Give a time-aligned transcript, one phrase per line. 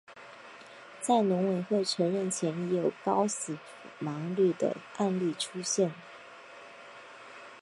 [0.99, 3.55] 在农委会承认前已有高死
[3.99, 5.91] 亡率的案例出现。